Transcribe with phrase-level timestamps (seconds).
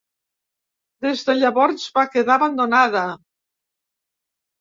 [1.05, 3.05] Des de llavors va quedar abandonada.